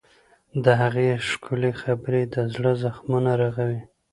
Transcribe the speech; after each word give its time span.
د 0.63 0.65
هغې 0.81 1.09
ښکلي 1.29 1.71
خبرې 1.81 2.21
د 2.33 2.35
زړه 2.53 2.71
زخمونه 2.83 3.31
رغوي. 3.41 3.81